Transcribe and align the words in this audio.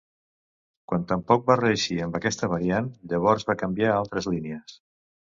Quan 0.91 1.03
tampoc 1.09 1.43
va 1.49 1.57
reeixir 1.59 1.97
amb 2.05 2.17
aquesta 2.19 2.49
variant, 2.53 2.87
llavors 3.11 3.45
va 3.51 3.55
canviar 3.63 3.91
a 3.91 3.99
altres 4.05 4.29
línies. 4.31 4.75